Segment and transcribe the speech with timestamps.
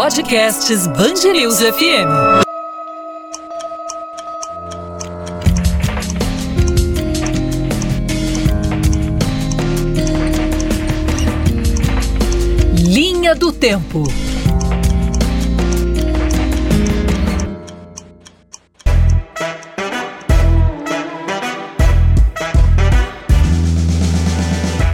[0.00, 2.06] Podcasts Bangerils FM.
[12.78, 14.04] Linha do Tempo.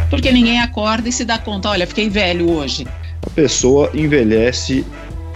[0.09, 2.87] Porque ninguém acorda e se dá conta, olha, fiquei velho hoje
[3.35, 4.85] pessoa envelhece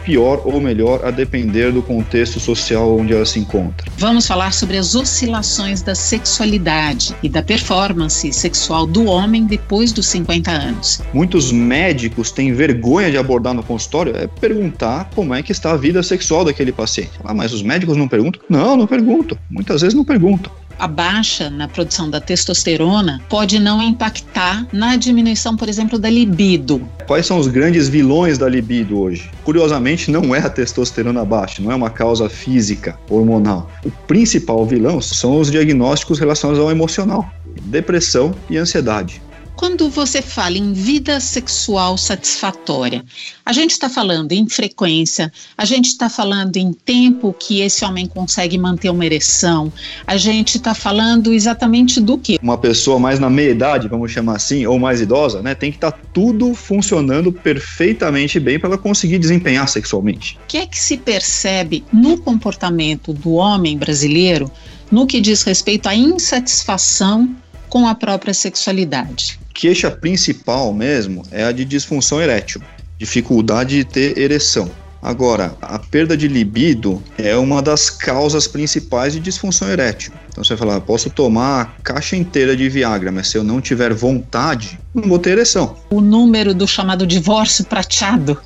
[0.09, 3.93] pior ou melhor a depender do contexto social onde ela se encontra.
[3.99, 10.07] Vamos falar sobre as oscilações da sexualidade e da performance sexual do homem depois dos
[10.07, 11.03] 50 anos.
[11.13, 15.77] Muitos médicos têm vergonha de abordar no consultório é perguntar como é que está a
[15.77, 17.11] vida sexual daquele paciente.
[17.23, 18.41] Ah, mas os médicos não perguntam?
[18.49, 19.37] Não, não perguntam.
[19.51, 25.57] Muitas vezes não perguntam a baixa na produção da testosterona pode não impactar na diminuição,
[25.57, 26.87] por exemplo, da libido.
[27.07, 29.31] Quais são os grandes vilões da libido hoje?
[29.45, 33.71] Curiosamente, não é a testosterona baixa, não é uma causa física, hormonal.
[33.85, 37.29] O principal vilão são os diagnósticos relacionados ao emocional,
[37.65, 39.21] depressão e ansiedade.
[39.59, 43.05] Quando você fala em vida sexual satisfatória,
[43.45, 48.07] a gente está falando em frequência, a gente está falando em tempo que esse homem
[48.07, 49.73] consegue manter uma ereção,
[50.07, 52.39] a gente está falando exatamente do que?
[52.41, 55.79] Uma pessoa mais na meia idade, vamos chamar assim, ou mais idosa, né, tem que
[55.79, 60.39] estar tá tudo funcionando perfeitamente bem para ela conseguir desempenhar sexualmente.
[60.45, 64.49] O que é que se percebe no comportamento do homem brasileiro
[64.89, 67.35] no que diz respeito à insatisfação
[67.69, 69.48] com a própria sexualidade?
[69.59, 72.63] Queixa principal mesmo é a de disfunção erétil,
[72.97, 74.71] dificuldade de ter ereção.
[75.03, 80.13] Agora, a perda de libido é uma das causas principais de disfunção erétil.
[80.29, 83.61] Então você vai falar, posso tomar a caixa inteira de Viagra, mas se eu não
[83.61, 85.77] tiver vontade, não vou ter ereção.
[85.91, 88.39] O número do chamado divórcio prateado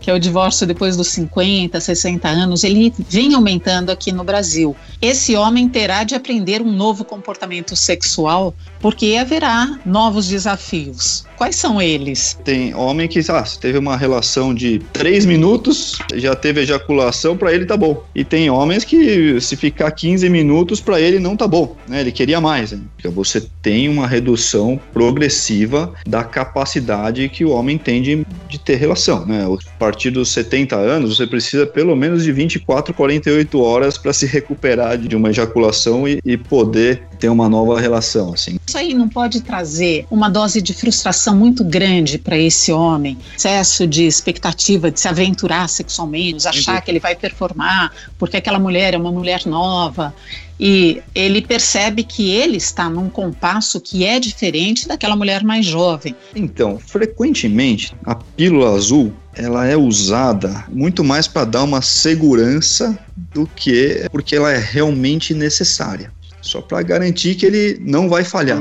[0.00, 4.76] que é o divórcio depois dos 50, 60 anos, ele vem aumentando aqui no Brasil.
[5.02, 11.26] Esse homem terá de aprender um novo comportamento sexual, porque haverá novos desafios.
[11.38, 12.36] Quais são eles?
[12.44, 17.64] Tem homem que, ah, teve uma relação de três minutos, já teve ejaculação, para ele
[17.64, 18.02] tá bom.
[18.12, 22.00] E tem homens que, se ficar 15 minutos, para ele não tá bom, né?
[22.00, 22.72] Ele queria mais.
[22.72, 22.80] Né?
[23.04, 29.24] Você tem uma redução progressiva da capacidade que o homem tem de, de ter relação,
[29.24, 29.44] né?
[29.44, 34.26] A partir dos 70 anos, você precisa pelo menos de 24, 48 horas para se
[34.26, 38.58] recuperar de uma ejaculação e, e poder ter uma nova relação, assim.
[38.66, 43.86] Isso aí não pode trazer uma dose de frustração muito grande para esse homem, excesso
[43.86, 48.96] de expectativa de se aventurar sexualmente, achar que ele vai performar porque aquela mulher é
[48.96, 50.14] uma mulher nova
[50.60, 56.14] e ele percebe que ele está num compasso que é diferente daquela mulher mais jovem.
[56.34, 63.46] Então, frequentemente a pílula azul ela é usada muito mais para dar uma segurança do
[63.46, 66.12] que porque ela é realmente necessária
[66.48, 68.58] só para garantir que ele não vai falhar.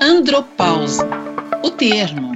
[0.00, 1.08] Andropausa.
[1.64, 2.32] O termo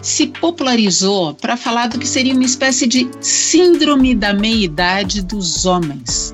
[0.00, 6.32] se popularizou para falar do que seria uma espécie de síndrome da meia-idade dos homens.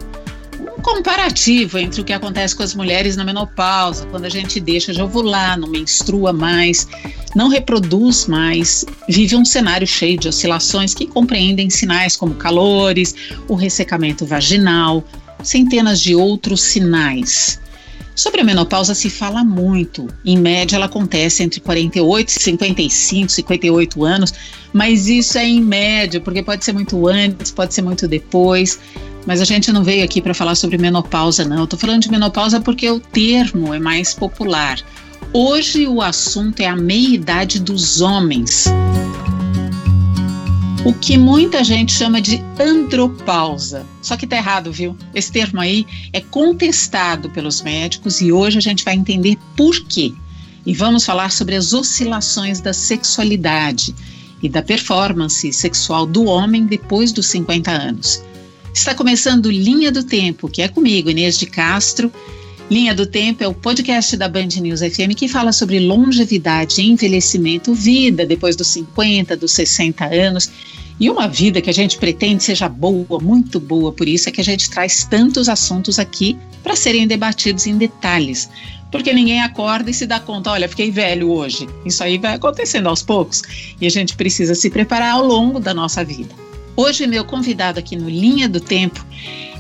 [0.61, 4.93] Um comparativo entre o que acontece com as mulheres na menopausa, quando a gente deixa
[4.93, 6.87] de ovular, não menstrua mais,
[7.35, 13.15] não reproduz mais, vive um cenário cheio de oscilações que compreendem sinais como calores,
[13.49, 15.03] o ressecamento vaginal,
[15.43, 17.61] centenas de outros sinais.
[18.15, 20.07] Sobre a menopausa se fala muito.
[20.25, 24.35] Em média, ela acontece entre 48 e 55, 58 anos,
[24.73, 28.79] mas isso é em média, porque pode ser muito antes, pode ser muito depois.
[29.27, 31.61] Mas a gente não veio aqui para falar sobre menopausa, não.
[31.61, 34.79] Eu tô falando de menopausa porque o termo é mais popular.
[35.33, 38.67] Hoje o assunto é a meia-idade dos homens
[40.85, 43.87] o que muita gente chama de andropausa.
[44.01, 44.97] Só que tá errado, viu?
[45.15, 50.13] Esse termo aí é contestado pelos médicos e hoje a gente vai entender por quê.
[50.67, 53.95] E vamos falar sobre as oscilações da sexualidade
[54.43, 58.23] e da performance sexual do homem depois dos 50 anos.
[58.75, 62.13] Está começando Linha do Tempo, que é comigo, Inês de Castro.
[62.73, 67.75] Linha do Tempo é o podcast da Band News FM que fala sobre longevidade, envelhecimento,
[67.75, 70.51] vida depois dos 50, dos 60 anos
[70.99, 74.41] e uma vida que a gente pretende seja boa, muito boa, por isso é que
[74.41, 78.49] a gente traz tantos assuntos aqui para serem debatidos em detalhes.
[78.91, 81.69] Porque ninguém acorda e se dá conta, olha, fiquei velho hoje.
[81.85, 83.43] Isso aí vai acontecendo aos poucos
[83.83, 86.35] e a gente precisa se preparar ao longo da nossa vida.
[86.75, 89.05] Hoje, meu convidado aqui no Linha do Tempo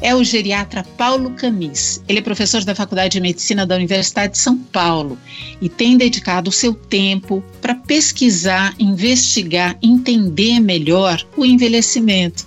[0.00, 2.02] é o geriatra Paulo Camis.
[2.08, 5.18] Ele é professor da Faculdade de Medicina da Universidade de São Paulo
[5.60, 12.46] e tem dedicado o seu tempo para pesquisar, investigar, entender melhor o envelhecimento.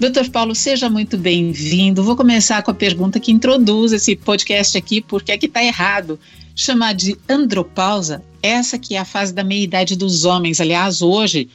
[0.00, 2.02] Doutor Paulo, seja muito bem-vindo.
[2.02, 6.18] Vou começar com a pergunta que introduz esse podcast aqui, porque é que está errado
[6.54, 10.60] chamar de andropausa, essa que é a fase da meia-idade dos homens.
[10.60, 11.48] Aliás, hoje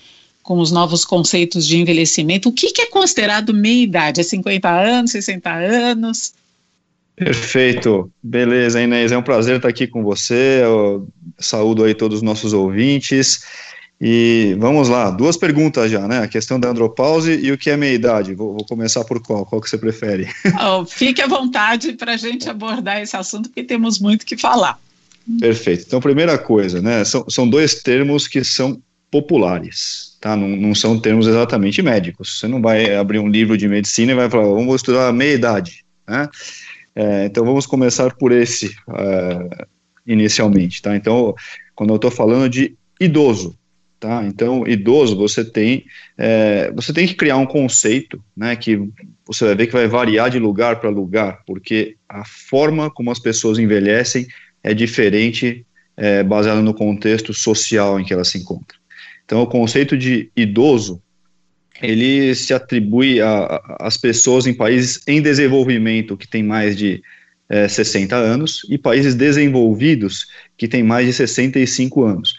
[0.45, 4.21] com os novos conceitos de envelhecimento, o que, que é considerado meia-idade?
[4.21, 6.33] É 50 anos, 60 anos?
[7.15, 11.07] Perfeito, beleza, Inês, é um prazer estar aqui com você, Eu
[11.39, 13.44] saúdo aí todos os nossos ouvintes,
[14.00, 17.77] e vamos lá, duas perguntas já, né, a questão da andropause e o que é
[17.77, 20.30] meia-idade, vou, vou, começar por qual, qual que você prefere?
[20.62, 24.80] Oh, fique à vontade para a gente abordar esse assunto, porque temos muito que falar.
[25.39, 30.35] Perfeito, então primeira coisa, né, são, são dois termos que são populares, tá?
[30.35, 32.39] Não, não, são termos exatamente médicos.
[32.39, 35.83] Você não vai abrir um livro de medicina e vai falar, vamos estudar a meia-idade,
[36.07, 36.27] né?
[36.95, 39.65] É, então vamos começar por esse uh,
[40.07, 40.95] inicialmente, tá?
[40.95, 41.35] Então,
[41.75, 43.57] quando eu estou falando de idoso,
[44.00, 44.23] tá?
[44.25, 45.85] Então, idoso, você tem,
[46.18, 48.56] é, você tem que criar um conceito, né?
[48.56, 48.79] Que
[49.25, 53.19] você vai ver que vai variar de lugar para lugar, porque a forma como as
[53.19, 54.27] pessoas envelhecem
[54.63, 55.65] é diferente
[55.97, 58.77] é, baseado no contexto social em que ela se encontra.
[59.25, 61.01] Então, o conceito de idoso,
[61.81, 63.19] ele se atribui
[63.80, 67.01] às pessoas em países em desenvolvimento que têm mais de
[67.50, 70.27] é, 60 anos e países desenvolvidos
[70.57, 72.33] que têm mais de 65 anos,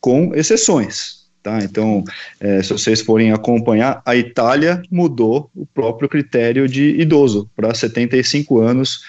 [0.00, 1.20] com exceções.
[1.42, 1.58] Tá?
[1.62, 2.04] Então,
[2.38, 8.60] é, se vocês forem acompanhar, a Itália mudou o próprio critério de idoso para 75
[8.60, 9.00] anos,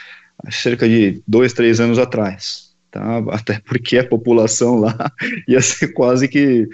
[0.49, 2.71] cerca de dois, três anos atrás.
[2.89, 3.17] Tá?
[3.29, 5.11] Até porque a população lá
[5.47, 6.67] ia ser quase que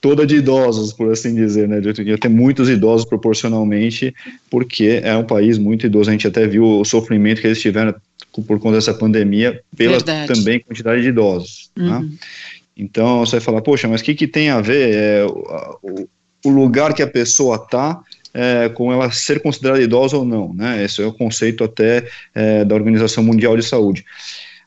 [0.00, 1.80] toda de idosos, por assim dizer, né?
[2.04, 4.14] Ia ter muitos idosos proporcionalmente,
[4.50, 6.08] porque é um país muito idoso.
[6.08, 7.94] A gente até viu o sofrimento que eles tiveram
[8.46, 10.32] por conta dessa pandemia, pela Verdade.
[10.32, 11.70] também quantidade de idosos.
[11.74, 11.82] Tá?
[11.82, 11.88] Uhum.
[11.88, 12.26] Tá?
[12.76, 16.08] Então você vai falar, poxa, mas o que, que tem a ver é, o,
[16.44, 18.00] o lugar que a pessoa está
[18.32, 20.84] é, com ela ser considerada idosa ou não, né?
[20.84, 24.04] Esse é o conceito até é, da Organização Mundial de Saúde.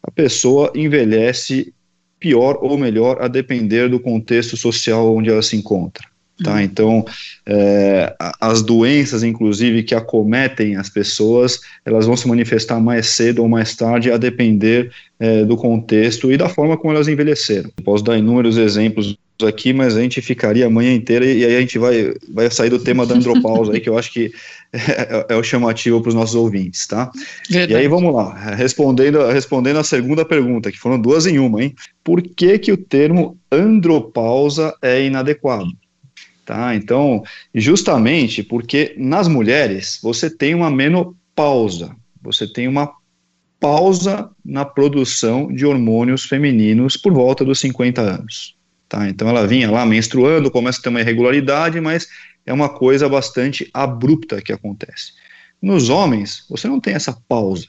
[0.03, 1.74] A pessoa envelhece
[2.23, 6.07] pior ou melhor a depender do contexto social onde ela se encontra.
[6.41, 6.53] Tá?
[6.53, 6.59] Uhum.
[6.61, 7.05] Então,
[7.45, 13.49] é, as doenças, inclusive, que acometem as pessoas, elas vão se manifestar mais cedo ou
[13.49, 14.89] mais tarde, a depender
[15.19, 17.69] é, do contexto e da forma como elas envelheceram.
[17.83, 21.59] Posso dar inúmeros exemplos aqui, mas a gente ficaria a manhã inteira e aí a
[21.59, 24.31] gente vai, vai sair do tema da andropausa aí, que eu acho que
[24.73, 27.11] é, é o chamativo para os nossos ouvintes, tá?
[27.49, 27.73] Verdade.
[27.73, 31.75] E aí vamos lá, respondendo, respondendo a segunda pergunta, que foram duas em uma, hein?
[32.03, 35.71] Por que que o termo andropausa é inadequado?
[36.45, 36.75] Tá?
[36.75, 37.23] Então,
[37.55, 42.91] justamente porque nas mulheres você tem uma menopausa, você tem uma
[43.63, 48.57] pausa na produção de hormônios femininos por volta dos 50 anos.
[48.93, 49.09] Tá?
[49.09, 52.07] Então ela vinha lá menstruando, começa a ter uma irregularidade, mas
[52.45, 55.13] é uma coisa bastante abrupta que acontece.
[55.59, 57.65] Nos homens, você não tem essa pausa.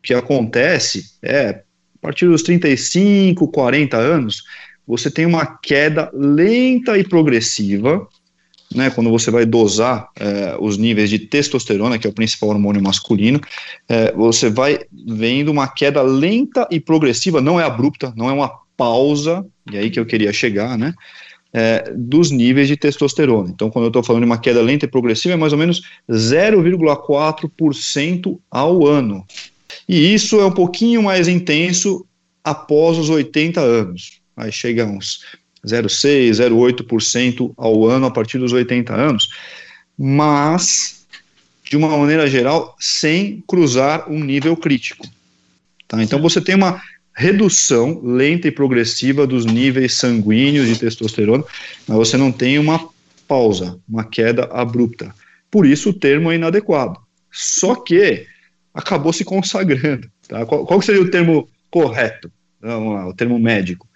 [0.00, 4.42] O que acontece é, a partir dos 35, 40 anos,
[4.84, 8.04] você tem uma queda lenta e progressiva,
[8.74, 12.82] né, quando você vai dosar é, os níveis de testosterona, que é o principal hormônio
[12.82, 13.40] masculino,
[13.88, 18.50] é, você vai vendo uma queda lenta e progressiva, não é abrupta, não é uma
[18.76, 20.94] pausa, e aí que eu queria chegar, né?
[21.54, 23.50] É, dos níveis de testosterona.
[23.50, 25.82] Então, quando eu estou falando de uma queda lenta e progressiva, é mais ou menos
[26.10, 29.22] 0,4% ao ano.
[29.86, 32.06] E isso é um pouquinho mais intenso
[32.42, 34.22] após os 80 anos.
[34.34, 35.20] Aí chega a uns
[35.66, 39.28] 0,6%, 0,8% ao ano a partir dos 80 anos.
[39.98, 41.06] Mas,
[41.64, 45.06] de uma maneira geral, sem cruzar um nível crítico.
[45.86, 46.02] Tá?
[46.02, 46.80] Então, você tem uma
[47.14, 51.44] redução lenta e progressiva dos níveis sanguíneos de testosterona,
[51.86, 52.88] mas você não tem uma
[53.28, 55.14] pausa, uma queda abrupta.
[55.50, 56.98] Por isso o termo é inadequado.
[57.30, 58.26] Só que
[58.74, 60.08] acabou se consagrando.
[60.26, 60.46] Tá?
[60.46, 62.30] Qual, qual seria o termo correto?
[62.60, 63.88] Vamos lá, o termo médico.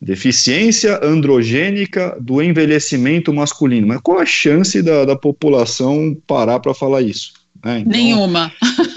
[0.00, 3.86] Deficiência androgênica do envelhecimento masculino.
[3.86, 7.32] Mas qual a chance da, da população parar para falar isso?
[7.64, 7.80] Né?
[7.80, 8.52] Então, Nenhuma.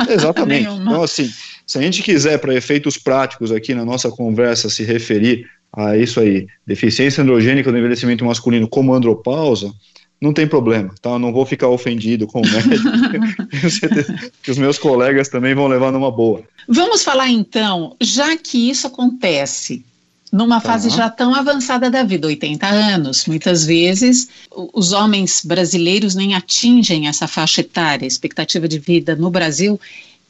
[0.09, 0.65] Exatamente.
[0.69, 0.91] Nenhuma.
[0.91, 1.29] Então, assim,
[1.71, 6.19] se a gente quiser, para efeitos práticos aqui na nossa conversa, se referir a isso
[6.19, 9.71] aí, deficiência androgênica do envelhecimento masculino como andropausa,
[10.19, 11.11] não tem problema, tá?
[11.11, 12.83] Eu não vou ficar ofendido com o médico.
[13.49, 16.43] Tenho certeza que os meus colegas também vão levar numa boa.
[16.67, 19.81] Vamos falar então, já que isso acontece
[20.29, 23.25] numa fase já tão avançada da vida, 80 anos.
[23.25, 24.27] Muitas vezes
[24.73, 28.05] os homens brasileiros nem atingem essa faixa etária.
[28.05, 29.79] A expectativa de vida no Brasil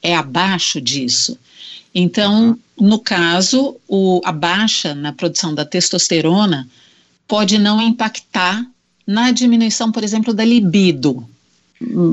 [0.02, 1.38] é abaixo disso.
[1.94, 6.68] Então, no caso, o, a baixa na produção da testosterona
[7.28, 8.66] pode não impactar
[9.06, 11.28] na diminuição, por exemplo, da libido.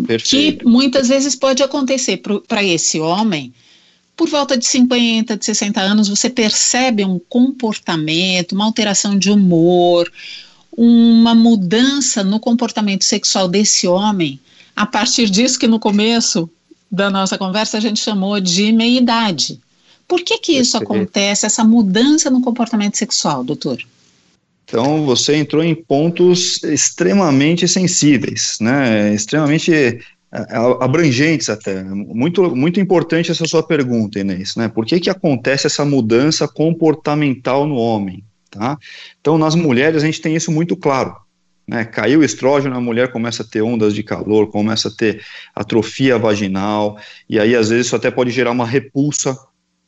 [0.06, 0.64] Perfeito.
[0.64, 3.52] Que muitas vezes pode acontecer para esse homem
[4.18, 10.10] por volta de 50, de 60 anos, você percebe um comportamento, uma alteração de humor,
[10.76, 14.40] uma mudança no comportamento sexual desse homem,
[14.74, 16.50] a partir disso que no começo
[16.90, 19.60] da nossa conversa a gente chamou de meia-idade.
[20.06, 23.78] Por que que isso acontece, essa mudança no comportamento sexual, doutor?
[24.64, 29.14] Então, você entrou em pontos extremamente sensíveis, né?
[29.14, 29.98] Extremamente é,
[30.32, 31.82] é, abrangentes até.
[31.82, 34.68] Muito, muito importante essa sua pergunta, Inês, né?
[34.68, 38.22] Por que, que acontece essa mudança comportamental no homem?
[38.50, 38.78] Tá?
[39.20, 41.16] Então, nas mulheres, a gente tem isso muito claro.
[41.68, 41.84] Né?
[41.84, 45.22] Caiu o estrógeno, a mulher começa a ter ondas de calor, começa a ter
[45.54, 46.98] atrofia vaginal,
[47.28, 49.36] e aí, às vezes, isso até pode gerar uma repulsa,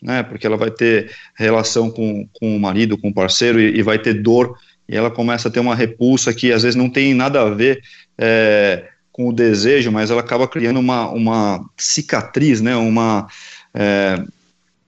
[0.03, 0.23] né?
[0.23, 3.99] Porque ela vai ter relação com, com o marido, com o parceiro, e, e vai
[3.99, 7.41] ter dor, e ela começa a ter uma repulsa que, às vezes, não tem nada
[7.41, 7.81] a ver.
[8.19, 13.27] É, com o desejo, mas ela acaba criando uma, uma cicatriz, né, uma,
[13.75, 14.23] é,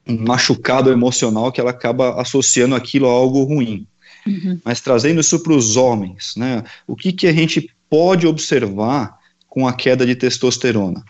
[0.08, 3.86] um machucado emocional que ela acaba associando aquilo a algo ruim.
[4.26, 4.60] Uhum.
[4.64, 9.66] Mas trazendo isso para os homens, né, o que, que a gente pode observar com
[9.66, 11.02] a queda de testosterona?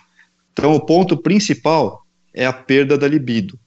[0.53, 2.05] Então, o ponto principal
[2.35, 3.59] é a perda da libido,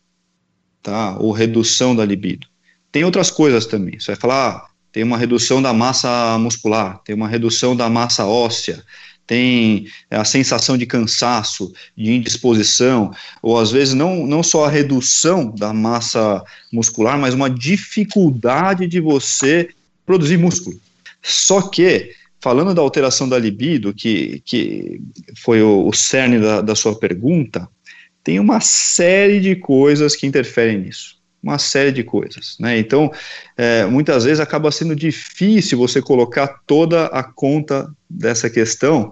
[0.81, 2.47] tá, ou redução da libido.
[2.91, 7.13] Tem outras coisas também, você vai falar, ah, tem uma redução da massa muscular, tem
[7.15, 8.83] uma redução da massa óssea,
[9.27, 15.53] tem a sensação de cansaço, de indisposição, ou às vezes não, não só a redução
[15.53, 19.70] da massa muscular, mas uma dificuldade de você
[20.05, 20.79] produzir músculo.
[21.22, 25.01] Só que, falando da alteração da libido, que, que
[25.38, 27.67] foi o, o cerne da, da sua pergunta,
[28.24, 31.14] tem uma série de coisas que interferem nisso
[31.45, 32.79] uma série de coisas, né?
[32.79, 33.11] Então,
[33.55, 39.11] é, muitas vezes acaba sendo difícil você colocar toda a conta dessa questão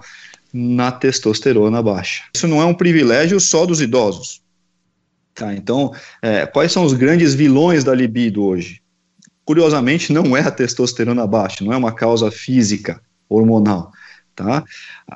[0.52, 2.24] na testosterona baixa.
[2.36, 4.42] Isso não é um privilégio só dos idosos.
[5.36, 8.82] Tá, então, é, quais são os grandes vilões da libido hoje?
[9.46, 13.00] Curiosamente, não é a testosterona baixa, não é uma causa física,
[13.30, 13.92] hormonal.
[14.36, 14.64] Tá?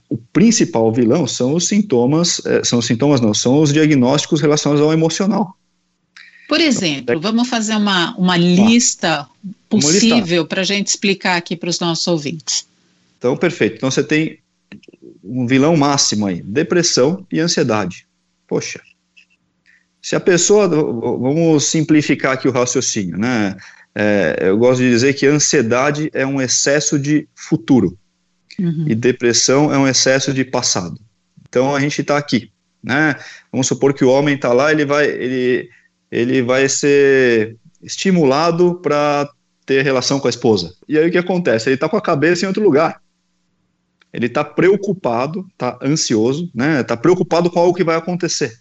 [0.07, 4.83] O principal vilão são os sintomas, é, são os sintomas não, são os diagnósticos relacionados
[4.83, 5.57] ao emocional.
[6.47, 9.27] Por exemplo, vamos fazer uma, uma lista
[9.69, 12.65] possível para a gente explicar aqui para os nossos ouvintes.
[13.17, 13.75] Então, perfeito.
[13.75, 14.39] Então, você tem
[15.23, 18.07] um vilão máximo aí: depressão e ansiedade.
[18.47, 18.81] Poxa.
[20.01, 20.67] Se a pessoa.
[20.67, 23.57] Vamos simplificar aqui o raciocínio, né?
[23.99, 27.97] É, eu gosto de dizer que ansiedade é um excesso de futuro
[28.59, 28.85] uhum.
[28.87, 30.99] e depressão é um excesso de passado.
[31.49, 32.51] Então a gente está aqui,
[32.83, 33.15] né?
[33.51, 35.69] Vamos supor que o homem está lá, ele vai, ele,
[36.11, 39.29] ele vai ser estimulado para
[39.65, 40.73] ter relação com a esposa.
[40.87, 41.69] E aí o que acontece?
[41.69, 43.01] Ele está com a cabeça em outro lugar.
[44.13, 46.81] Ele está preocupado, está ansioso, né?
[46.81, 48.57] Está preocupado com algo que vai acontecer.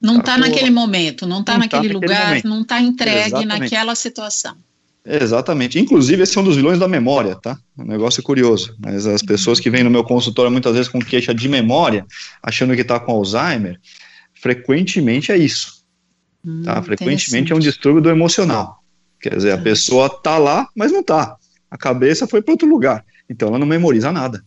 [0.00, 2.48] Não está tá naquele momento, não está naquele, tá lugar, momento.
[2.48, 3.60] não está entregue Exatamente.
[3.60, 4.56] naquela situação.
[5.04, 5.78] Exatamente.
[5.78, 7.56] Inclusive, esse é um dos vilões da memória, tá?
[7.78, 8.76] Um negócio curioso.
[8.78, 12.04] Mas as pessoas que vêm no meu consultório muitas vezes com queixa de memória,
[12.42, 13.80] achando que está com Alzheimer,
[14.34, 15.81] frequentemente é isso.
[16.44, 16.82] Hum, tá?
[16.82, 18.82] Frequentemente é um distúrbio do emocional.
[19.20, 19.62] Quer dizer, a tá.
[19.62, 21.36] pessoa tá lá, mas não tá.
[21.70, 23.04] A cabeça foi para outro lugar.
[23.28, 24.44] Então ela não memoriza nada,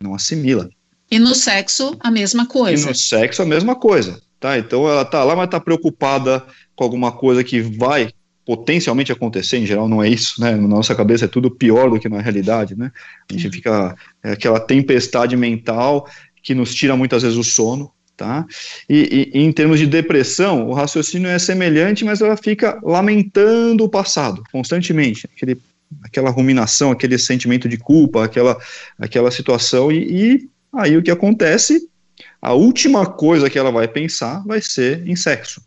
[0.00, 0.68] não assimila.
[1.10, 2.84] E no sexo, a mesma coisa.
[2.84, 4.20] E no sexo, a mesma coisa.
[4.38, 4.58] Tá?
[4.58, 6.44] Então ela tá lá, mas tá preocupada
[6.76, 8.10] com alguma coisa que vai
[8.44, 10.52] potencialmente acontecer, em geral não é isso, né?
[10.52, 12.90] Na nossa cabeça é tudo pior do que na realidade, né?
[13.28, 16.08] A gente fica é aquela tempestade mental
[16.42, 18.44] que nos tira muitas vezes o sono, Tá?
[18.90, 23.88] E, e, em termos de depressão, o raciocínio é semelhante, mas ela fica lamentando o
[23.88, 25.56] passado constantemente, aquele,
[26.02, 28.58] aquela ruminação, aquele sentimento de culpa, aquela,
[28.98, 31.88] aquela situação, e, e aí o que acontece?
[32.42, 35.62] A última coisa que ela vai pensar vai ser em sexo.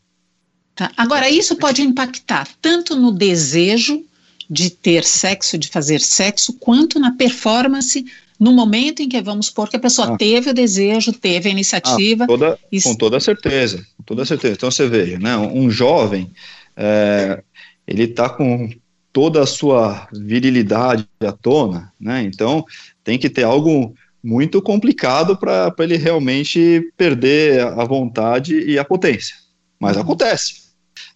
[0.75, 0.91] Tá.
[0.97, 4.03] Agora, isso pode impactar tanto no desejo
[4.49, 8.05] de ter sexo, de fazer sexo, quanto na performance
[8.41, 10.17] no momento em que vamos supor que a pessoa ah.
[10.17, 12.23] teve o desejo, teve a iniciativa.
[12.23, 14.55] Ah, toda, Com toda certeza, com toda certeza.
[14.55, 16.31] Então você veja, né, um jovem,
[16.75, 17.43] é,
[17.87, 18.67] ele está com
[19.13, 22.23] toda a sua virilidade à tona, né?
[22.23, 22.65] Então
[23.03, 23.93] tem que ter algo
[24.23, 29.35] muito complicado para ele realmente perder a vontade e a potência.
[29.79, 30.01] Mas uhum.
[30.01, 30.61] acontece.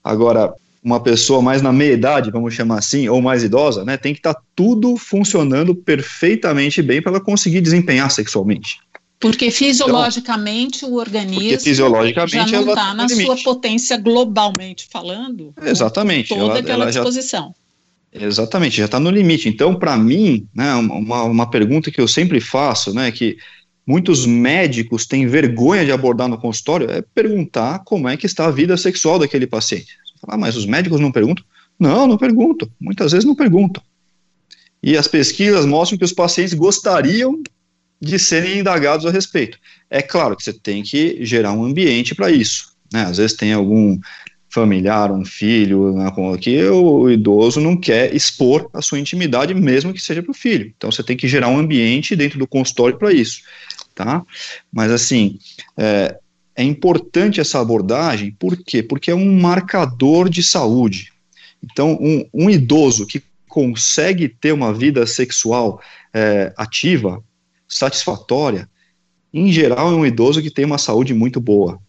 [0.04, 0.54] Agora,
[0.86, 4.20] uma pessoa mais na meia idade, vamos chamar assim, ou mais idosa, né, tem que
[4.20, 8.78] estar tá tudo funcionando perfeitamente bem para ela conseguir desempenhar sexualmente.
[9.20, 13.26] Porque fisiologicamente então, o organismo fisiologicamente já não está na limite.
[13.26, 15.52] sua potência globalmente falando.
[15.64, 16.30] Exatamente.
[16.30, 17.56] Toda ela, aquela ela disposição.
[18.14, 19.50] Já, exatamente, já está no limite.
[19.50, 23.38] Então, para mim, né, uma, uma pergunta que eu sempre faço, né, que
[23.88, 28.52] muitos médicos têm vergonha de abordar no consultório, é perguntar como é que está a
[28.52, 30.05] vida sexual daquele paciente.
[30.28, 31.44] Ah, mas os médicos não perguntam?
[31.80, 32.70] Não, não perguntam.
[32.80, 33.82] Muitas vezes não perguntam.
[34.82, 37.42] E as pesquisas mostram que os pacientes gostariam
[38.00, 39.58] de serem indagados a respeito.
[39.90, 42.76] É claro que você tem que gerar um ambiente para isso.
[42.92, 43.04] Né?
[43.04, 44.00] Às vezes tem algum
[44.56, 50.02] familiar, um filho, né, que o idoso não quer expor a sua intimidade, mesmo que
[50.02, 50.72] seja para o filho.
[50.78, 53.42] Então você tem que gerar um ambiente dentro do consultório para isso,
[53.94, 54.24] tá?
[54.72, 55.38] Mas assim,
[55.76, 56.18] é,
[56.56, 58.82] é importante essa abordagem, por quê?
[58.82, 61.12] Porque é um marcador de saúde.
[61.64, 65.82] Então, um, um idoso que consegue ter uma vida sexual
[66.14, 67.24] é, ativa,
[67.68, 68.70] satisfatória,
[69.34, 71.80] em geral é um idoso que tem uma saúde muito boa.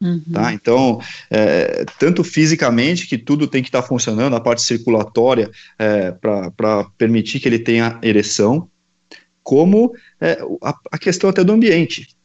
[0.00, 0.22] Uhum.
[0.32, 0.52] Tá?
[0.52, 6.12] Então, é, tanto fisicamente, que tudo tem que estar tá funcionando, a parte circulatória é,
[6.12, 8.68] para permitir que ele tenha ereção,
[9.42, 12.15] como é, a, a, questão até do ambiente.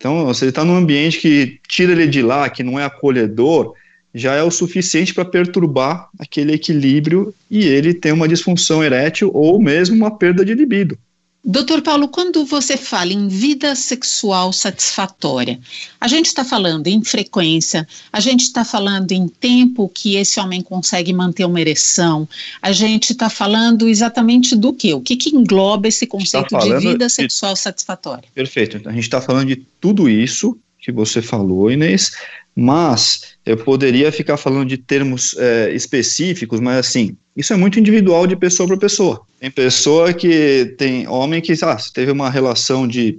[0.00, 3.74] Então, se ele está num ambiente que tira ele de lá, que não é acolhedor,
[4.14, 9.60] já é o suficiente para perturbar aquele equilíbrio e ele tem uma disfunção erétil ou
[9.60, 10.96] mesmo uma perda de libido.
[11.42, 15.58] Doutor Paulo, quando você fala em vida sexual satisfatória,
[15.98, 20.60] a gente está falando em frequência, a gente está falando em tempo que esse homem
[20.60, 22.28] consegue manter uma ereção,
[22.60, 24.92] a gente está falando exatamente do quê?
[24.92, 27.60] O que, que engloba esse tá conceito de vida sexual de...
[27.60, 28.28] satisfatória?
[28.34, 28.86] Perfeito.
[28.86, 32.12] A gente está falando de tudo isso que você falou, Inês,
[32.54, 38.26] mas eu poderia ficar falando de termos é, específicos, mas assim, isso é muito individual
[38.26, 39.22] de pessoa para pessoa.
[39.38, 43.18] Tem pessoa que tem homem que ah, teve uma relação de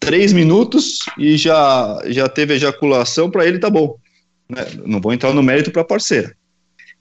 [0.00, 3.96] três minutos e já, já teve ejaculação, para ele tá bom.
[4.48, 4.64] Né?
[4.84, 6.34] Não vou entrar no mérito para parceira.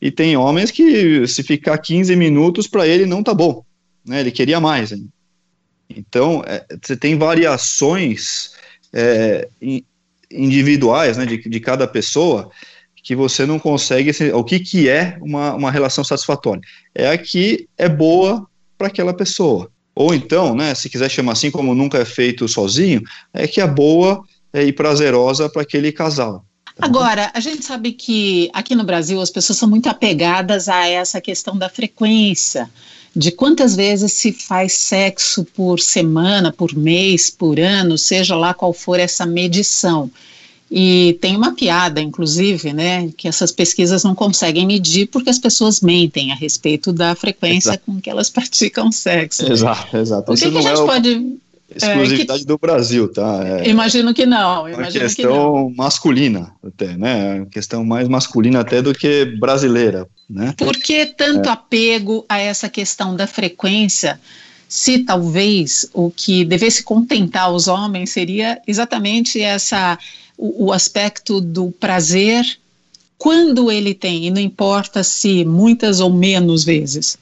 [0.02, 3.64] E tem homens que se ficar 15 minutos para ele não tá bom,
[4.06, 4.20] né?
[4.20, 4.92] Ele queria mais.
[4.92, 5.10] Hein?
[5.90, 8.52] Então, é, você tem variações
[8.94, 9.48] é,
[10.30, 12.52] individuais, né, de, de cada pessoa,
[13.06, 14.12] que você não consegue.
[14.34, 16.62] O que, que é uma, uma relação satisfatória?
[16.94, 19.70] É a que é boa para aquela pessoa.
[19.94, 23.68] Ou então, né, se quiser chamar assim, como nunca é feito sozinho, é que é
[23.68, 26.44] boa e prazerosa para aquele casal.
[26.76, 30.88] Tá Agora, a gente sabe que aqui no Brasil as pessoas são muito apegadas a
[30.88, 32.68] essa questão da frequência,
[33.16, 38.74] de quantas vezes se faz sexo por semana, por mês, por ano, seja lá qual
[38.74, 40.10] for essa medição.
[40.70, 45.80] E tem uma piada, inclusive, né, que essas pesquisas não conseguem medir porque as pessoas
[45.80, 47.84] mentem a respeito da frequência exato.
[47.86, 49.52] com que elas praticam sexo.
[49.52, 50.32] Exato, exato.
[50.32, 51.38] O que, que a gente é pode
[51.74, 53.42] exclusividade é, que, do Brasil, tá?
[53.44, 54.68] É, imagino que não.
[54.68, 57.36] Imagino uma questão que masculina, até, né?
[57.36, 60.54] Uma questão mais masculina até do que brasileira, né?
[60.58, 61.52] Por que tanto é.
[61.52, 64.20] apego a essa questão da frequência?
[64.68, 69.98] Se talvez o que devesse contentar os homens seria exatamente essa
[70.38, 72.46] o, o aspecto do prazer
[73.18, 77.18] quando ele tem, e não importa se muitas ou menos vezes.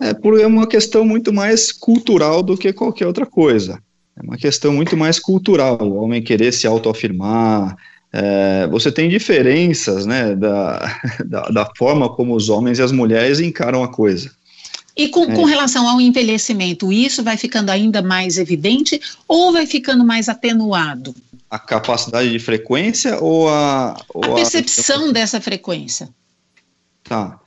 [0.00, 3.78] É, por, é uma questão muito mais cultural do que qualquer outra coisa.
[4.16, 7.76] É uma questão muito mais cultural, o homem querer se autoafirmar.
[8.12, 13.40] É, você tem diferenças né, da, da, da, forma como os homens e as mulheres
[13.40, 14.30] encaram a coisa.
[14.96, 15.34] E com, é.
[15.34, 21.14] com relação ao envelhecimento, isso vai ficando ainda mais evidente ou vai ficando mais atenuado?
[21.50, 23.96] A capacidade de frequência ou a.
[24.12, 25.12] Ou a percepção a...
[25.12, 26.08] dessa frequência.
[27.04, 27.38] Tá.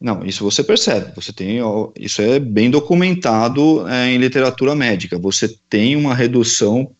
[0.00, 1.12] Não, isso você percebe.
[1.14, 1.58] Você tem,
[1.96, 5.16] isso é bem documentado é, em literatura médica.
[5.16, 6.90] Você tem uma redução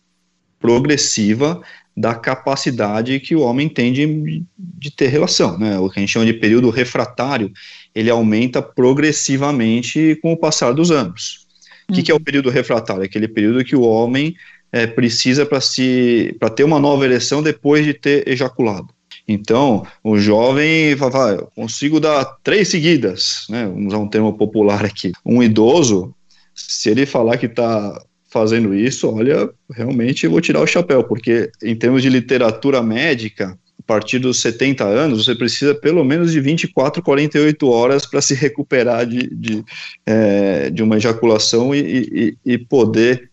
[0.57, 1.61] progressiva
[1.95, 5.77] da capacidade que o homem tem de, de ter relação, né?
[5.79, 7.51] O que a gente chama de período refratário,
[7.93, 11.45] ele aumenta progressivamente com o passar dos anos.
[11.89, 12.23] O que, que, é o uhum.
[12.23, 13.03] período refratário?
[13.03, 14.35] É aquele período que o homem
[14.71, 18.87] é, precisa para se para ter uma nova ereção depois de ter ejaculado.
[19.27, 23.65] Então, o jovem fala, eu consigo dar três seguidas, né?
[23.65, 25.11] Vamos usar um termo popular aqui.
[25.25, 26.13] Um idoso,
[26.53, 28.01] se ele falar que está
[28.33, 33.55] fazendo isso, olha, realmente eu vou tirar o chapéu, porque em termos de literatura médica,
[33.79, 38.33] a partir dos 70 anos, você precisa pelo menos de 24, 48 horas para se
[38.33, 39.63] recuperar de, de,
[40.03, 43.29] é, de uma ejaculação e, e, e poder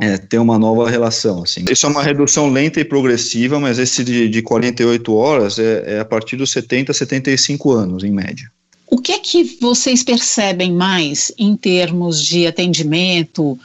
[0.00, 1.42] é, ter uma nova relação.
[1.42, 1.64] Assim.
[1.68, 6.00] Isso é uma redução lenta e progressiva, mas esse de, de 48 horas é, é
[6.00, 8.48] a partir dos 70, 75 anos, em média.
[8.86, 13.58] O que é que vocês percebem mais em termos de atendimento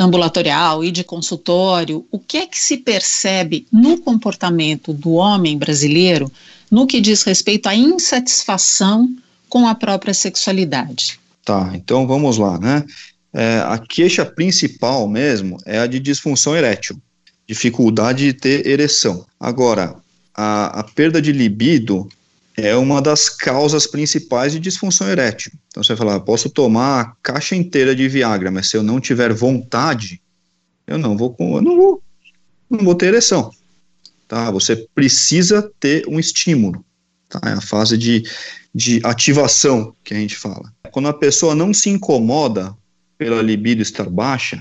[0.00, 2.06] ambulatorial e de consultório?
[2.10, 6.32] O que é que se percebe no comportamento do homem brasileiro
[6.70, 9.14] no que diz respeito à insatisfação
[9.48, 11.20] com a própria sexualidade?
[11.44, 12.84] Tá, então vamos lá, né?
[13.32, 17.00] É, a queixa principal mesmo é a de disfunção erétil,
[17.46, 19.24] dificuldade de ter ereção.
[19.38, 19.94] Agora,
[20.34, 22.08] a, a perda de libido
[22.66, 25.52] é uma das causas principais de disfunção erétil.
[25.68, 29.00] Então você vai falar, posso tomar a caixa inteira de Viagra, mas se eu não
[29.00, 30.20] tiver vontade,
[30.86, 32.02] eu não vou, eu não vou,
[32.68, 33.50] não vou ter ereção.
[34.26, 34.50] Tá?
[34.50, 36.84] Você precisa ter um estímulo.
[37.28, 37.40] Tá?
[37.44, 38.22] É a fase de,
[38.74, 40.72] de ativação que a gente fala.
[40.90, 42.76] Quando a pessoa não se incomoda
[43.16, 44.60] pela libido estar baixa,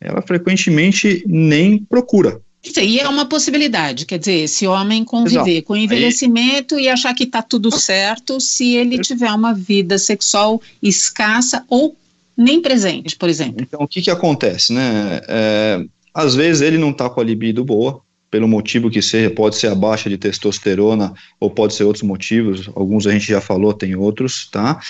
[0.00, 2.40] ela frequentemente nem procura.
[2.66, 5.66] Isso aí é uma possibilidade, quer dizer, esse homem conviver Exato.
[5.66, 6.84] com o envelhecimento aí...
[6.84, 11.96] e achar que está tudo certo se ele tiver uma vida sexual escassa ou
[12.36, 13.62] nem presente, por exemplo.
[13.62, 15.20] Então, o que que acontece, né?
[15.28, 19.54] É, às vezes ele não está com a libido boa, pelo motivo que seja, pode
[19.56, 23.72] ser a baixa de testosterona ou pode ser outros motivos, alguns a gente já falou,
[23.72, 24.80] tem outros, tá?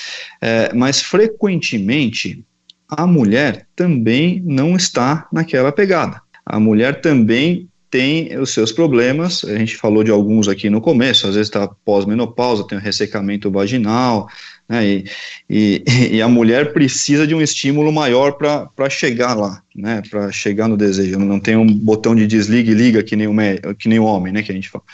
[0.40, 2.42] É, mas frequentemente
[2.88, 9.56] a mulher também não está naquela pegada a mulher também tem os seus problemas, a
[9.56, 14.28] gente falou de alguns aqui no começo, às vezes está pós-menopausa, tem um ressecamento vaginal,
[14.68, 15.04] né, e,
[15.48, 15.84] e,
[16.16, 20.76] e, a mulher precisa de um estímulo maior para chegar lá, né, para chegar no
[20.76, 23.34] desejo, não tem um botão de desliga e liga que nem o,
[23.74, 24.84] que nem o homem, né, que a gente fala.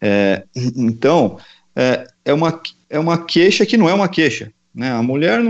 [0.00, 0.42] É,
[0.76, 1.38] então,
[1.76, 4.90] é, é, uma, é uma queixa que não é uma queixa, né?
[4.90, 5.40] A mulher,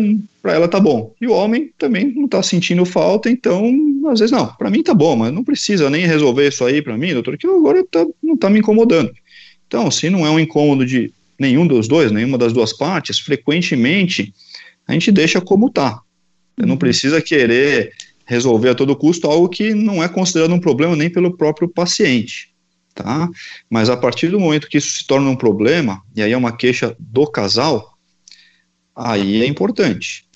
[0.43, 1.15] para ela tá bom.
[1.21, 3.73] E o homem também não tá sentindo falta, então,
[4.09, 6.97] às vezes, não, para mim tá bom, mas não precisa nem resolver isso aí para
[6.97, 9.13] mim, doutor, que agora tá, não tá me incomodando.
[9.67, 14.33] Então, se não é um incômodo de nenhum dos dois, nenhuma das duas partes, frequentemente
[14.87, 16.01] a gente deixa como tá.
[16.57, 16.79] Você não uhum.
[16.79, 17.93] precisa querer
[18.25, 22.51] resolver a todo custo algo que não é considerado um problema nem pelo próprio paciente.
[22.95, 23.29] Tá?
[23.71, 26.55] Mas a partir do momento que isso se torna um problema, e aí é uma
[26.55, 27.97] queixa do casal,
[28.95, 30.27] aí é importante.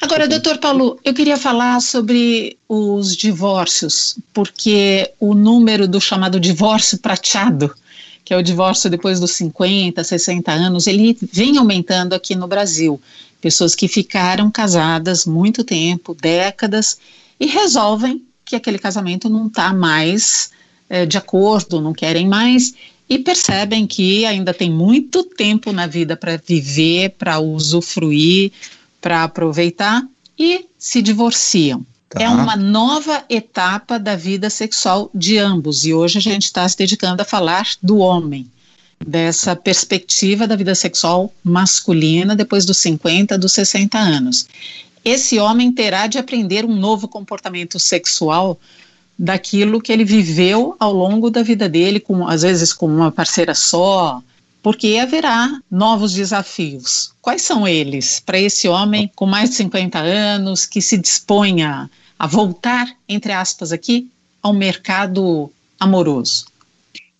[0.00, 6.98] Agora, doutor Paulo, eu queria falar sobre os divórcios, porque o número do chamado divórcio
[6.98, 7.74] prateado,
[8.24, 13.00] que é o divórcio depois dos 50, 60 anos, ele vem aumentando aqui no Brasil.
[13.40, 16.98] Pessoas que ficaram casadas muito tempo, décadas,
[17.40, 20.50] e resolvem que aquele casamento não está mais
[20.88, 22.74] é, de acordo, não querem mais,
[23.08, 28.52] e percebem que ainda tem muito tempo na vida para viver, para usufruir,
[29.02, 30.02] para aproveitar
[30.38, 31.84] e se divorciam.
[32.08, 32.22] Tá.
[32.22, 36.76] É uma nova etapa da vida sexual de ambos e hoje a gente está se
[36.76, 38.48] dedicando a falar do homem,
[39.04, 44.46] dessa perspectiva da vida sexual masculina depois dos 50, dos 60 anos.
[45.04, 48.60] Esse homem terá de aprender um novo comportamento sexual
[49.18, 53.54] daquilo que ele viveu ao longo da vida dele, com, às vezes com uma parceira
[53.54, 54.22] só,
[54.62, 57.12] porque haverá novos desafios.
[57.20, 62.26] Quais são eles para esse homem com mais de 50 anos que se disponha a
[62.26, 64.08] voltar, entre aspas, aqui,
[64.40, 66.46] ao mercado amoroso?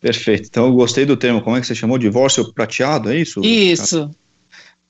[0.01, 0.47] Perfeito.
[0.49, 1.43] Então eu gostei do termo.
[1.43, 1.99] Como é que você chamou?
[1.99, 3.41] Divórcio prateado, é isso?
[3.45, 4.11] Isso.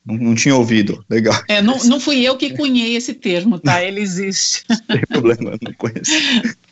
[0.04, 1.40] Não, não, tinha ouvido, legal.
[1.48, 3.84] É, não, não fui eu que cunhei esse termo, tá?
[3.84, 4.64] Ele existe.
[4.68, 6.10] Não tem problema, não conheço.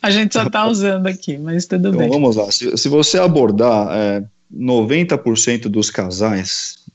[0.01, 2.09] A gente só está usando aqui, mas tudo então, bem.
[2.09, 6.85] Vamos lá, se, se você abordar é, 90% dos casais,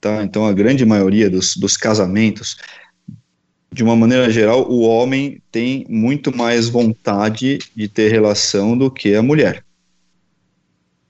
[0.00, 0.22] tá?
[0.22, 2.56] Então a grande maioria dos, dos casamentos,
[3.72, 9.14] de uma maneira geral, o homem tem muito mais vontade de ter relação do que
[9.14, 9.64] a mulher.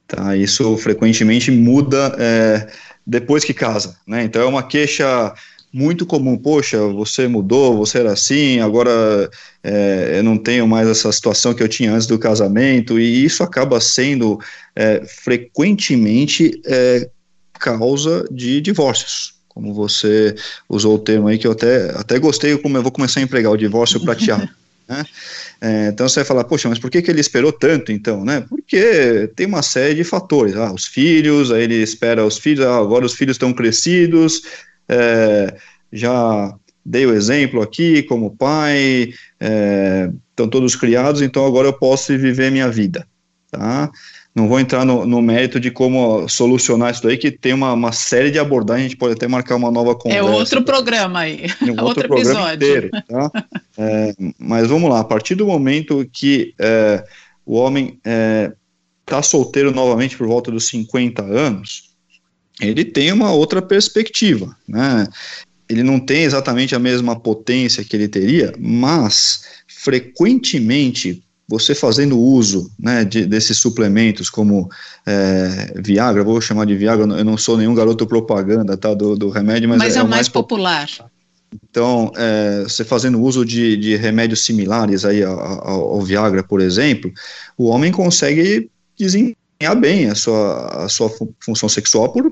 [0.07, 0.37] Tá?
[0.37, 2.17] Isso frequentemente muda.
[2.19, 2.69] É,
[3.09, 4.23] depois que casa, né?
[4.23, 5.33] Então é uma queixa
[5.73, 6.37] muito comum.
[6.37, 9.31] Poxa, você mudou, você era assim, agora
[9.63, 13.43] é, eu não tenho mais essa situação que eu tinha antes do casamento, e isso
[13.43, 14.39] acaba sendo
[14.75, 17.09] é, frequentemente é,
[17.59, 19.35] causa de divórcios.
[19.49, 20.35] Como você
[20.69, 23.51] usou o termo aí, que eu até, até gostei, como eu vou começar a empregar
[23.51, 24.49] o divórcio prateado.
[24.89, 25.05] né?
[25.61, 28.45] É, então você vai falar, poxa, mas por que, que ele esperou tanto então, né?
[28.49, 32.79] Porque tem uma série de fatores, ah, os filhos, aí ele espera os filhos, ah,
[32.79, 34.43] agora os filhos estão crescidos,
[34.89, 35.57] é,
[35.93, 42.17] já dei o exemplo aqui como pai, é, estão todos criados, então agora eu posso
[42.17, 43.07] viver minha vida,
[43.51, 43.91] tá?
[44.39, 47.91] não vou entrar no, no, mérito de como solucionar isso daí, que tem uma, uma,
[47.91, 50.27] série de abordagens, a gente pode até marcar uma nova conversa.
[50.27, 52.89] É outro programa aí, um outro, outro programa episódio.
[52.89, 53.31] Inteiro, tá?
[53.77, 57.05] é, mas vamos lá, a partir do momento que é,
[57.45, 57.99] o homem
[59.05, 61.88] está é, solteiro novamente por volta dos 50 anos,
[62.61, 65.07] ele tem uma outra perspectiva, né?
[65.69, 72.71] Ele não tem exatamente a mesma potência que ele teria, mas frequentemente você fazendo uso
[72.79, 74.69] né, de, desses suplementos como
[75.07, 79.31] é, Viagra, vou chamar de Viagra, eu não sou nenhum garoto propaganda tá, do, do
[79.31, 80.87] remédio, mas, mas é, é, o mais popular.
[81.71, 87.11] Então, é, você fazendo uso de, de remédios similares aí ao, ao, Viagra, por exemplo,
[87.57, 92.31] o homem consegue desempenhar bem a sua, a sua função sexual por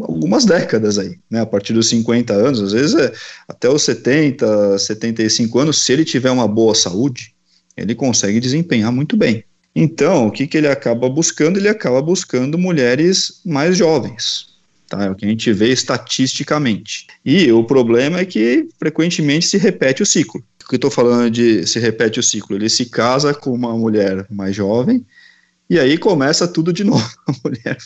[0.00, 3.12] algumas décadas aí, né, a partir dos 50 anos, às vezes é
[3.48, 7.34] até os 70, 75 anos, se ele tiver uma boa saúde,
[7.76, 9.44] ele consegue desempenhar muito bem.
[9.74, 11.58] Então, o que, que ele acaba buscando?
[11.58, 14.46] Ele acaba buscando mulheres mais jovens,
[14.88, 15.04] tá?
[15.04, 17.06] É o que a gente vê estatisticamente.
[17.24, 20.42] E o problema é que frequentemente se repete o ciclo.
[20.64, 22.56] O que eu estou falando de se repete o ciclo?
[22.56, 25.04] Ele se casa com uma mulher mais jovem,
[25.70, 27.08] e aí começa tudo de novo.
[27.28, 27.78] A mulher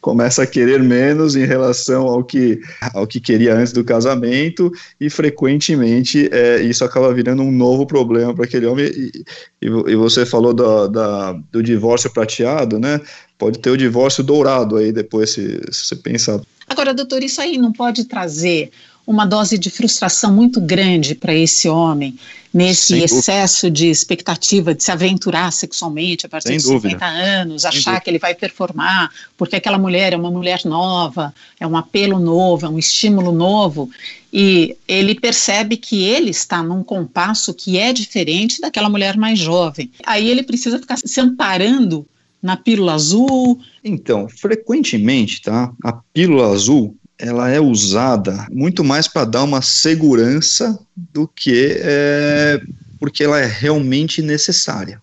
[0.00, 2.58] começa a querer menos em relação ao que,
[2.94, 8.34] ao que queria antes do casamento, e frequentemente é, isso acaba virando um novo problema
[8.34, 8.86] para aquele homem.
[8.86, 9.24] E,
[9.60, 13.02] e, e, você falou do, da, do divórcio prateado, né?
[13.36, 16.40] Pode ter o divórcio dourado aí depois, se, se você pensar.
[16.66, 18.70] Agora, doutor, isso aí não pode trazer
[19.06, 22.18] uma dose de frustração muito grande para esse homem,
[22.52, 23.78] nesse Sem excesso dúvida.
[23.78, 26.88] de expectativa de se aventurar sexualmente a partir Sem de dúvida.
[26.98, 28.00] 50 anos, Sem achar dúvida.
[28.00, 32.66] que ele vai performar, porque aquela mulher é uma mulher nova, é um apelo novo,
[32.66, 33.88] é um estímulo novo,
[34.32, 39.90] e ele percebe que ele está num compasso que é diferente daquela mulher mais jovem.
[40.04, 42.04] Aí ele precisa ficar se amparando
[42.42, 43.60] na pílula azul?
[43.84, 45.72] Então, frequentemente, tá?
[45.82, 52.60] A pílula azul ela é usada muito mais para dar uma segurança do que é,
[52.98, 55.00] porque ela é realmente necessária.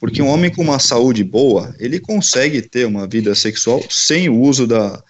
[0.00, 4.40] Porque um homem com uma saúde boa, ele consegue ter uma vida sexual sem o
[4.40, 5.02] uso da,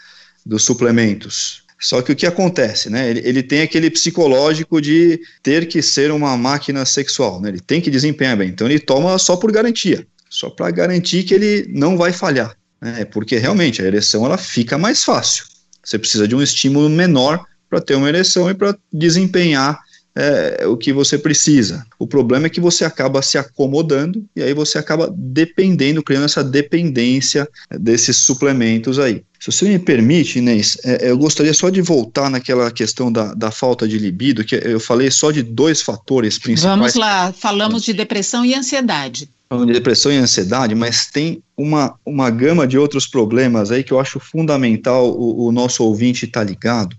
[0.45, 1.63] dos suplementos.
[1.81, 3.11] Só que o que acontece, né?
[3.11, 7.49] Ele, ele tem aquele psicológico de ter que ser uma máquina sexual, né?
[7.49, 8.51] Ele tem que desempenhar bem.
[8.51, 13.05] Então ele toma só por garantia, só para garantir que ele não vai falhar, né?
[13.05, 15.45] Porque realmente a ereção ela fica mais fácil.
[15.85, 19.81] Você precisa de um estímulo menor para ter uma ereção e para desempenhar
[20.15, 21.85] é, o que você precisa.
[21.99, 26.45] O problema é que você acaba se acomodando e aí você acaba dependendo, criando essa
[26.45, 29.23] dependência desses suplementos aí.
[29.41, 33.51] Se você me permite, Inês, é, eu gostaria só de voltar naquela questão da, da
[33.51, 36.77] falta de libido, que eu falei só de dois fatores principais.
[36.77, 39.29] Vamos lá, falamos de depressão e ansiedade
[39.67, 44.01] de depressão e ansiedade, mas tem uma, uma gama de outros problemas aí que eu
[44.01, 46.97] acho fundamental o, o nosso ouvinte estar tá ligado,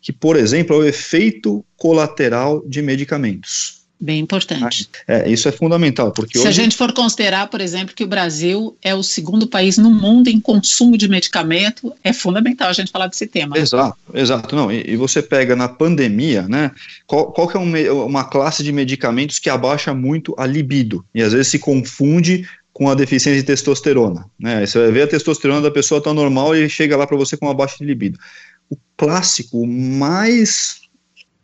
[0.00, 3.83] que, por exemplo, é o efeito colateral de medicamentos.
[4.00, 4.88] Bem importante.
[5.06, 6.48] É, isso é fundamental, porque Se hoje...
[6.48, 10.28] a gente for considerar, por exemplo, que o Brasil é o segundo país no mundo
[10.28, 13.56] em consumo de medicamento, é fundamental a gente falar desse tema.
[13.56, 14.56] Exato, exato.
[14.56, 16.72] Não, e, e você pega na pandemia, né,
[17.06, 21.22] qual, qual que é um, uma classe de medicamentos que abaixa muito a libido, e
[21.22, 25.62] às vezes se confunde com a deficiência de testosterona, né, você vai ver a testosterona
[25.62, 28.18] da pessoa tão normal e chega lá para você com uma baixa de libido.
[28.68, 30.83] O clássico mais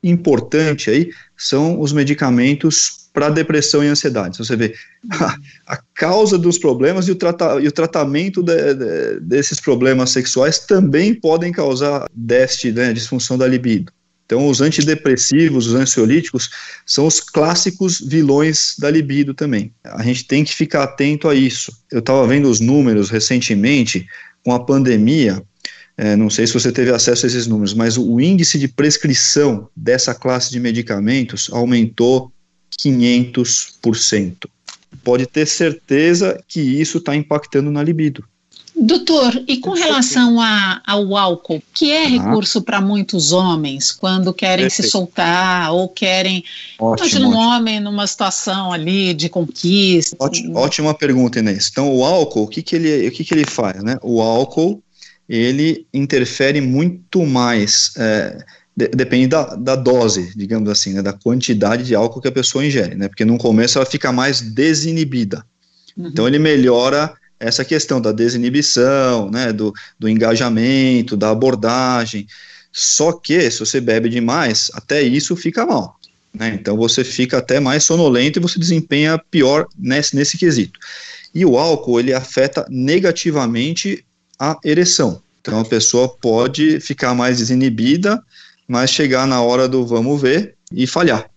[0.03, 4.37] importante aí são os medicamentos para depressão e ansiedade.
[4.37, 4.75] Então, você vê
[5.11, 5.37] a,
[5.67, 10.61] a, causa dos problemas e o, trata, e o tratamento de, de, desses problemas sexuais
[10.61, 13.93] também podem causar déficit, né, disfunção da libido.
[14.31, 16.51] Então, os antidepressivos, os ansiolíticos,
[16.87, 19.73] são os clássicos vilões da libido também.
[19.83, 21.73] A gente tem que ficar atento a isso.
[21.91, 24.07] Eu estava vendo os números recentemente,
[24.45, 25.43] com a pandemia,
[25.97, 29.69] é, não sei se você teve acesso a esses números, mas o índice de prescrição
[29.77, 32.33] dessa classe de medicamentos aumentou
[32.79, 34.49] 500%.
[35.05, 38.25] Pode ter certeza que isso está impactando na libido.
[38.75, 44.67] Doutor, e com relação a, ao álcool, que é recurso para muitos homens quando querem
[44.67, 44.87] Perfeito.
[44.87, 46.43] se soltar ou querem.
[46.79, 47.43] Ótimo, imagina um ótimo.
[47.43, 50.17] homem numa situação ali de conquista.
[50.19, 51.69] Ótimo, ótima pergunta, Inês.
[51.71, 53.83] Então, o álcool, o que, que, ele, o que, que ele faz?
[53.83, 53.99] Né?
[54.03, 54.83] O álcool
[55.31, 58.45] ele interfere muito mais, é,
[58.77, 62.67] de, depende da, da, dose, digamos assim, né, da quantidade de álcool que a pessoa
[62.67, 65.45] ingere, né, porque no começo ela fica mais desinibida.
[65.97, 66.09] Uhum.
[66.09, 72.27] Então ele melhora essa questão da desinibição, né, do, do engajamento, da abordagem.
[72.73, 75.97] Só que se você bebe demais, até isso fica mal.
[76.35, 80.77] Né, então você fica até mais sonolento e você desempenha pior nesse, nesse quesito.
[81.33, 84.05] E o álcool, ele afeta negativamente
[84.41, 85.21] a ereção.
[85.43, 88.23] Então a pessoa pode ficar mais desinibida,
[88.67, 91.29] mas chegar na hora do vamos ver e falhar.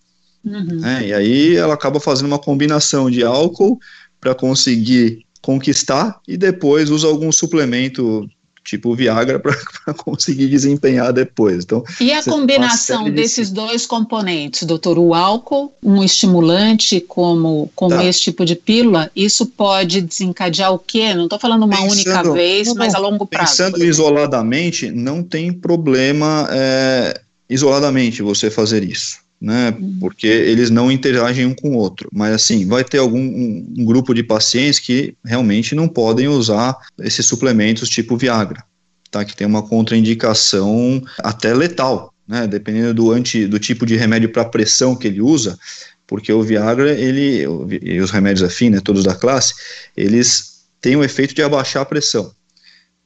[0.45, 0.85] Uhum.
[0.85, 3.79] É, e aí ela acaba fazendo uma combinação de álcool
[4.19, 8.27] para conseguir conquistar e depois usa algum suplemento
[8.63, 11.63] tipo Viagra para conseguir desempenhar depois.
[11.63, 13.55] Então, e a combinação desses de...
[13.55, 18.05] dois componentes, doutor, o álcool, um estimulante como, como tá.
[18.05, 21.13] esse tipo de pílula, isso pode desencadear o quê?
[21.13, 23.51] Não estou falando uma pensando, única vez, não, mas a longo prazo.
[23.51, 29.75] Pensando isoladamente, não tem problema é, isoladamente você fazer isso né?
[29.77, 29.97] Uhum.
[29.99, 32.07] Porque eles não interagem um com o outro.
[32.13, 36.77] Mas assim, vai ter algum um, um grupo de pacientes que realmente não podem usar
[36.99, 38.63] esses suplementos tipo Viagra,
[39.11, 39.25] tá?
[39.25, 42.47] Que tem uma contraindicação até letal, né?
[42.47, 45.59] Dependendo do anti, do tipo de remédio para pressão que ele usa,
[46.07, 47.45] porque o Viagra, ele
[47.81, 49.53] e os remédios afins, né, todos da classe,
[49.97, 52.31] eles têm o efeito de abaixar a pressão.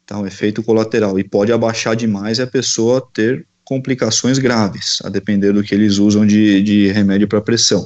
[0.05, 5.09] Tá, um efeito colateral, e pode abaixar demais e a pessoa ter complicações graves, a
[5.09, 7.85] depender do que eles usam de, de remédio para pressão.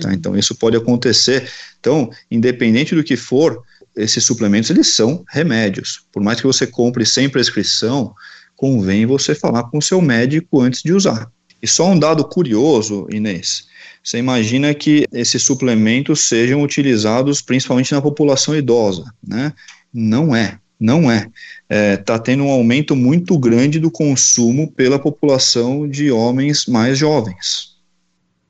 [0.00, 0.08] Tá?
[0.08, 0.14] Uhum.
[0.14, 1.48] Então, isso pode acontecer.
[1.78, 3.62] Então, independente do que for,
[3.96, 6.02] esses suplementos, eles são remédios.
[6.12, 8.12] Por mais que você compre sem prescrição,
[8.56, 11.30] convém você falar com o seu médico antes de usar.
[11.62, 13.66] E só um dado curioso, Inês,
[14.02, 19.52] você imagina que esses suplementos sejam utilizados principalmente na população idosa, né?
[19.92, 20.58] Não é.
[20.80, 21.30] Não é.
[21.74, 26.96] Está é, tá tendo um aumento muito grande do consumo pela população de homens mais
[26.96, 27.74] jovens.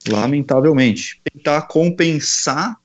[0.07, 1.23] Lamentavelmente.
[1.33, 2.77] Tentar compensar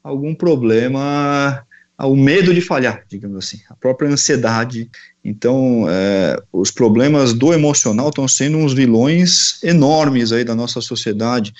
[0.00, 1.66] algum problema,
[1.98, 4.88] o medo de falhar, digamos assim, a própria ansiedade.
[5.24, 11.52] Então, é, os problemas do emocional estão sendo uns vilões enormes aí da nossa sociedade.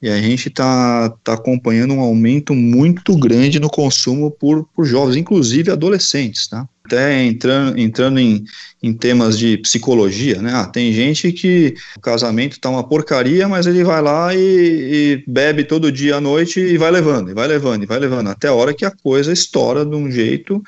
[0.00, 5.16] E a gente está tá acompanhando um aumento muito grande no consumo por, por jovens,
[5.16, 6.68] inclusive adolescentes, tá?
[6.84, 8.44] Até entrando, entrando em,
[8.80, 10.52] em temas de psicologia, né?
[10.54, 15.24] Ah, tem gente que o casamento tá uma porcaria, mas ele vai lá e, e,
[15.26, 18.46] bebe todo dia à noite e vai levando, e vai levando, e vai levando, até
[18.46, 20.62] a hora que a coisa estoura de um jeito,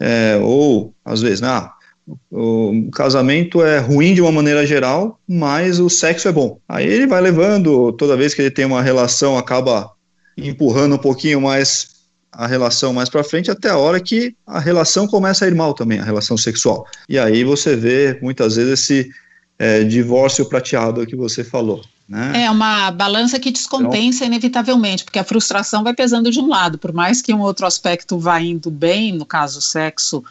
[0.00, 1.48] é, ou às vezes, né?
[1.48, 1.72] Ah,
[2.30, 6.58] o casamento é ruim de uma maneira geral, mas o sexo é bom.
[6.68, 9.90] Aí ele vai levando, toda vez que ele tem uma relação, acaba
[10.36, 11.94] empurrando um pouquinho mais
[12.30, 15.72] a relação mais para frente, até a hora que a relação começa a ir mal
[15.72, 16.84] também, a relação sexual.
[17.08, 19.10] E aí você vê muitas vezes esse
[19.58, 21.82] é, divórcio prateado que você falou.
[22.08, 22.44] Né?
[22.44, 26.76] É uma balança que descompensa então, inevitavelmente, porque a frustração vai pesando de um lado,
[26.76, 30.22] por mais que um outro aspecto vá indo bem, no caso o sexo,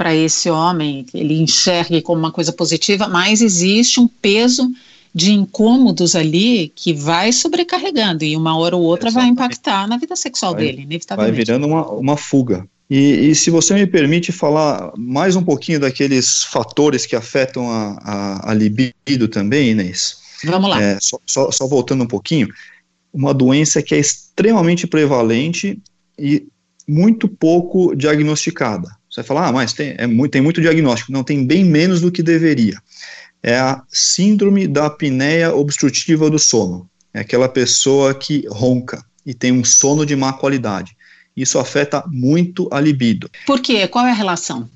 [0.00, 4.72] para esse homem, ele enxergue como uma coisa positiva, mas existe um peso
[5.14, 9.36] de incômodos ali que vai sobrecarregando e uma hora ou outra Exatamente.
[9.36, 11.36] vai impactar na vida sexual vai, dele, inevitavelmente.
[11.36, 12.66] Vai virando uma, uma fuga.
[12.88, 17.98] E, e, se você me permite falar mais um pouquinho daqueles fatores que afetam a,
[18.02, 20.16] a, a libido também, Inês.
[20.44, 20.82] Vamos lá.
[20.82, 22.48] É, só, só, só voltando um pouquinho,
[23.12, 25.78] uma doença que é extremamente prevalente
[26.18, 26.46] e
[26.88, 28.98] muito pouco diagnosticada.
[29.10, 31.10] Você vai falar, ah, mas tem, é muito, tem muito diagnóstico.
[31.10, 32.80] Não, tem bem menos do que deveria.
[33.42, 36.88] É a síndrome da apneia obstrutiva do sono.
[37.12, 40.96] É aquela pessoa que ronca e tem um sono de má qualidade.
[41.36, 43.28] Isso afeta muito a libido.
[43.46, 43.88] Por quê?
[43.88, 44.68] Qual é a relação?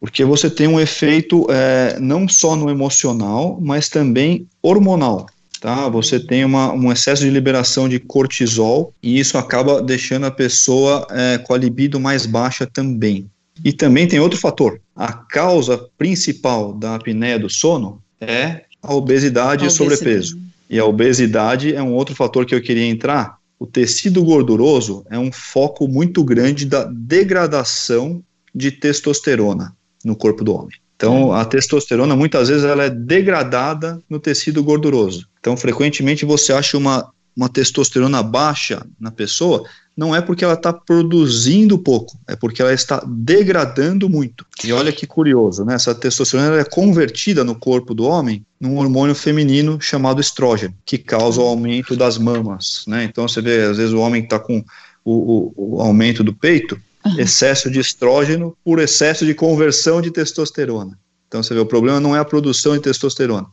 [0.00, 5.26] Porque você tem um efeito é, não só no emocional, mas também hormonal.
[5.60, 5.88] Tá?
[5.88, 11.06] Você tem uma, um excesso de liberação de cortisol e isso acaba deixando a pessoa
[11.10, 13.30] é, com a libido mais baixa também.
[13.64, 14.80] E também tem outro fator.
[14.94, 20.38] A causa principal da apneia do sono é a obesidade a e sobrepeso.
[20.68, 23.36] E a obesidade é um outro fator que eu queria entrar.
[23.58, 28.22] O tecido gorduroso é um foco muito grande da degradação
[28.54, 30.76] de testosterona no corpo do homem.
[30.96, 35.26] Então, a testosterona muitas vezes ela é degradada no tecido gorduroso.
[35.38, 39.64] Então, frequentemente você acha uma, uma testosterona baixa na pessoa,
[39.96, 44.44] não é porque ela está produzindo pouco, é porque ela está degradando muito.
[44.62, 45.74] E olha que curioso, né?
[45.74, 51.40] Essa testosterona é convertida no corpo do homem num hormônio feminino chamado estrógeno, que causa
[51.40, 53.04] o aumento das mamas, né?
[53.04, 54.62] Então você vê, às vezes o homem está com
[55.04, 57.18] o, o, o, aumento do peito, uhum.
[57.18, 60.98] excesso de estrógeno por excesso de conversão de testosterona.
[61.28, 63.46] Então você vê, o problema não é a produção de testosterona.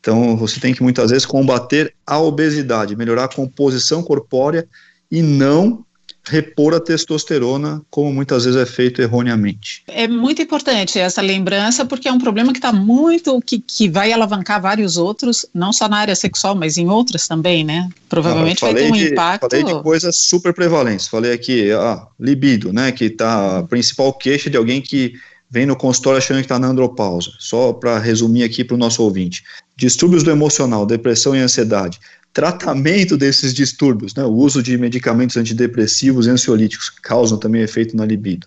[0.00, 4.68] Então você tem que muitas vezes combater a obesidade, melhorar a composição corpórea
[5.10, 5.84] e não
[6.28, 9.84] repor a testosterona, como muitas vezes é feito erroneamente.
[9.86, 14.12] É muito importante essa lembrança, porque é um problema que está muito, que, que vai
[14.12, 17.88] alavancar vários outros, não só na área sexual, mas em outras também, né?
[18.08, 19.48] Provavelmente vai ter um de, impacto.
[19.48, 21.06] Falei de coisas super prevalentes.
[21.06, 22.90] Falei aqui, ah, libido, né?
[22.90, 25.12] Que tá a principal queixa de alguém que
[25.50, 27.30] vem no consultório achando que está na andropausa.
[27.38, 29.42] Só para resumir aqui para o nosso ouvinte.
[29.76, 32.00] Distúrbios do emocional, depressão e ansiedade
[32.36, 38.04] tratamento desses distúrbios, né, o uso de medicamentos antidepressivos e ansiolíticos causam também efeito na
[38.04, 38.46] libido.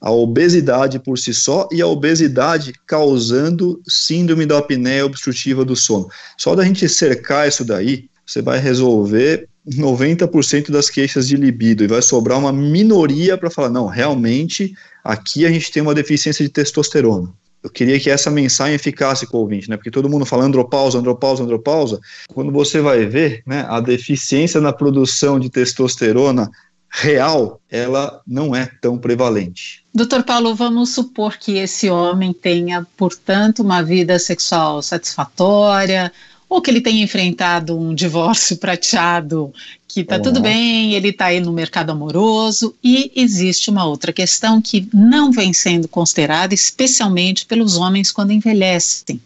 [0.00, 6.08] A obesidade por si só e a obesidade causando síndrome da apneia obstrutiva do sono.
[6.38, 11.88] Só da gente cercar isso daí, você vai resolver 90% das queixas de libido e
[11.88, 16.50] vai sobrar uma minoria para falar, não, realmente aqui a gente tem uma deficiência de
[16.50, 19.76] testosterona eu queria que essa mensagem ficasse com o ouvinte, né?
[19.76, 22.00] Porque todo mundo fala andropausa, andropausa, andropausa.
[22.32, 26.50] Quando você vai ver, né, a deficiência na produção de testosterona
[26.90, 29.84] real, ela não é tão prevalente.
[29.92, 36.10] Doutor Paulo, vamos supor que esse homem tenha, portanto, uma vida sexual satisfatória,
[36.48, 39.52] ou que ele tenha enfrentado um divórcio prateado,
[39.86, 44.60] que está tudo bem, ele está aí no mercado amoroso, e existe uma outra questão
[44.60, 49.20] que não vem sendo considerada, especialmente pelos homens quando envelhecem,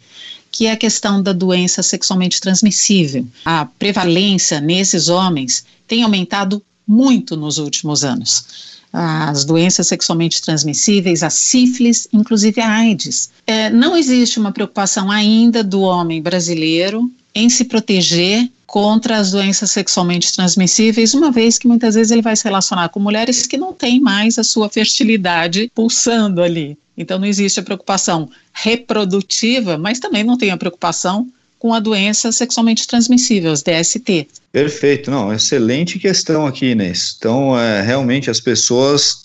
[0.51, 3.27] que é a questão da doença sexualmente transmissível.
[3.45, 11.31] A prevalência nesses homens tem aumentado muito nos últimos anos as doenças sexualmente transmissíveis, a
[11.31, 13.31] sífilis, inclusive a AIDS.
[13.47, 19.71] É, não existe uma preocupação ainda do homem brasileiro em se proteger contra as doenças
[19.71, 23.73] sexualmente transmissíveis, uma vez que muitas vezes ele vai se relacionar com mulheres que não
[23.73, 26.77] têm mais a sua fertilidade pulsando ali.
[26.97, 31.29] Então não existe a preocupação reprodutiva, mas também não tem a preocupação
[31.63, 34.27] com a doença sexualmente transmissível, os DST.
[34.51, 37.15] Perfeito, não, excelente questão aqui, Inês.
[37.17, 39.19] Então, é, realmente as pessoas,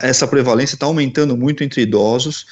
[0.00, 2.46] essa prevalência está aumentando muito entre idosos,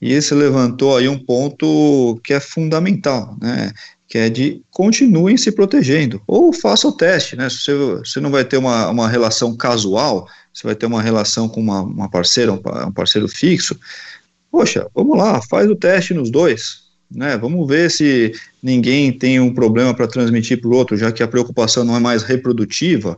[0.00, 3.72] e você levantou aí um ponto que é fundamental, né?
[4.06, 7.50] Que é de continuem se protegendo, ou faça o teste, né?
[7.50, 11.48] Se você, você não vai ter uma, uma relação casual, você vai ter uma relação
[11.48, 13.76] com uma, uma parceira, um, um parceiro fixo,
[14.52, 16.81] poxa, vamos lá, faz o teste nos dois,
[17.14, 17.36] né?
[17.36, 18.32] Vamos ver se
[18.62, 22.00] ninguém tem um problema para transmitir para o outro, já que a preocupação não é
[22.00, 23.16] mais reprodutiva.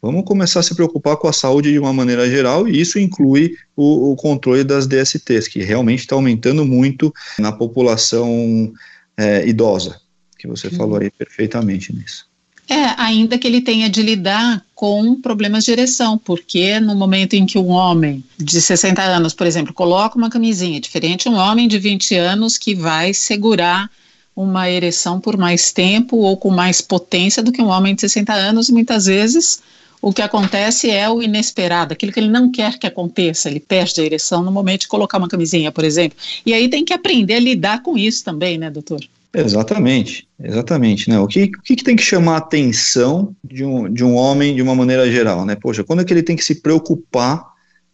[0.00, 3.56] Vamos começar a se preocupar com a saúde de uma maneira geral, e isso inclui
[3.74, 8.72] o, o controle das DSTs, que realmente está aumentando muito na população
[9.16, 9.98] é, idosa,
[10.38, 10.76] que você Sim.
[10.76, 12.26] falou aí perfeitamente nisso.
[12.68, 17.44] É, ainda que ele tenha de lidar com problemas de ereção, porque no momento em
[17.44, 21.78] que um homem de 60 anos, por exemplo, coloca uma camisinha, diferente um homem de
[21.78, 23.90] 20 anos que vai segurar
[24.34, 28.32] uma ereção por mais tempo ou com mais potência do que um homem de 60
[28.32, 29.62] anos, e muitas vezes
[30.00, 34.00] o que acontece é o inesperado, aquilo que ele não quer que aconteça, ele perde
[34.00, 36.18] a ereção no momento de colocar uma camisinha, por exemplo.
[36.44, 39.00] E aí tem que aprender a lidar com isso também, né, doutor?
[39.34, 41.18] Exatamente, exatamente, né?
[41.18, 44.62] O que, o que, tem que chamar a atenção de um, de um homem de
[44.62, 45.56] uma maneira geral, né?
[45.56, 47.44] Poxa, quando é que ele tem que se preocupar,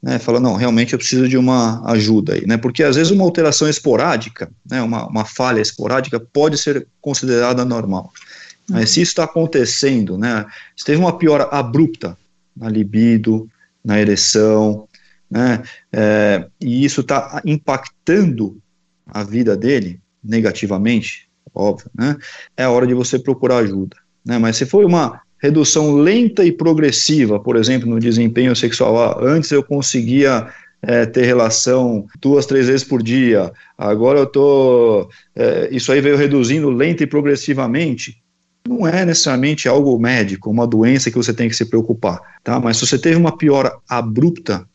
[0.03, 0.19] né?
[0.19, 2.59] Fala, não, realmente eu preciso de uma ajuda aí, né?
[2.59, 4.83] Porque às vezes uma alteração esporádica, né?
[4.83, 8.13] Uma, uma falha esporádica pode ser considerada normal.
[8.69, 10.45] Mas se isso está acontecendo, né?
[10.77, 12.19] Se teve uma piora abrupta
[12.55, 13.49] na libido,
[13.83, 14.87] na ereção,
[15.31, 15.63] né?
[15.91, 18.61] É, e isso está impactando
[19.07, 22.17] a vida dele negativamente, óbvio, né?
[22.57, 24.39] É a hora de você procurar ajuda, né?
[24.39, 29.51] Mas se foi uma redução lenta e progressiva, por exemplo, no desempenho sexual, ah, antes
[29.51, 30.49] eu conseguia
[30.83, 36.17] é, ter relação duas, três vezes por dia, agora eu tô, é, isso aí veio
[36.17, 38.17] reduzindo lenta e progressivamente,
[38.69, 42.61] não é necessariamente algo médico, uma doença que você tem que se preocupar, tá?
[42.61, 44.67] Mas se você teve uma piora abrupta,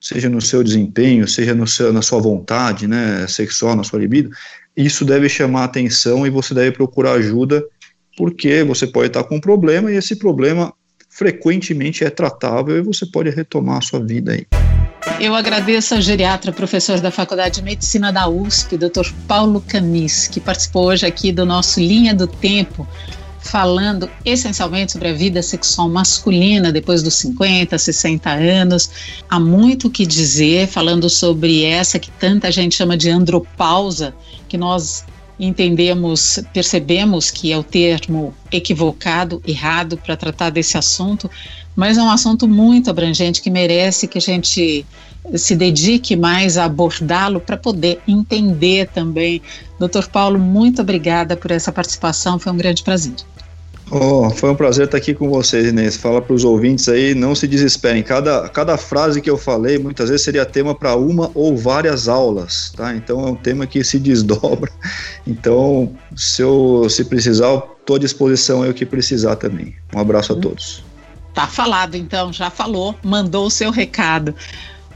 [0.00, 4.30] seja no seu desempenho, seja no seu, na sua vontade, né, sexual, na sua libido,
[4.76, 7.62] isso deve chamar atenção e você deve procurar ajuda,
[8.16, 10.72] porque você pode estar com um problema e esse problema
[11.08, 14.46] frequentemente é tratável e você pode retomar a sua vida aí.
[15.20, 19.12] Eu agradeço ao geriatra, professor da Faculdade de Medicina da USP, Dr.
[19.26, 22.88] Paulo Camis, que participou hoje aqui do nosso Linha do Tempo,
[23.42, 28.90] falando essencialmente sobre a vida sexual masculina depois dos 50, 60 anos.
[29.28, 34.14] Há muito o que dizer, falando sobre essa que tanta gente chama de andropausa,
[34.48, 35.04] que nós
[35.38, 41.30] entendemos, percebemos que é o termo equivocado, errado para tratar desse assunto,
[41.74, 44.84] mas é um assunto muito abrangente que merece que a gente
[45.34, 49.40] se dedique mais a abordá-lo para poder entender também.
[49.78, 53.14] Doutor Paulo, muito obrigada por essa participação, foi um grande prazer.
[53.92, 55.96] Oh, foi um prazer estar aqui com vocês, Inês.
[55.96, 58.04] Fala para os ouvintes aí, não se desesperem.
[58.04, 62.72] Cada, cada frase que eu falei, muitas vezes seria tema para uma ou várias aulas,
[62.76, 62.94] tá?
[62.94, 64.70] Então é um tema que se desdobra.
[65.26, 69.74] Então, se eu se precisar, estou à disposição aí o que precisar também.
[69.92, 70.40] Um abraço a hum.
[70.40, 70.84] todos.
[71.34, 74.34] Tá falado, então, já falou, mandou o seu recado.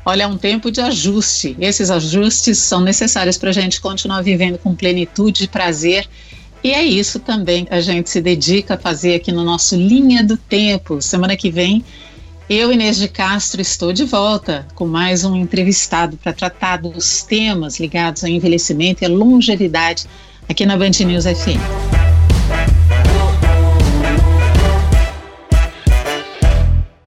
[0.05, 1.57] Olha, é um tempo de ajuste.
[1.59, 6.07] Esses ajustes são necessários para a gente continuar vivendo com plenitude e prazer.
[6.63, 10.23] E é isso também que a gente se dedica a fazer aqui no nosso Linha
[10.23, 11.01] do Tempo.
[11.01, 11.85] Semana que vem,
[12.49, 17.81] eu, Inês de Castro, estou de volta com mais um entrevistado para tratar dos temas
[17.81, 20.05] ligados ao envelhecimento e à longevidade
[20.49, 21.94] aqui na Band News FM.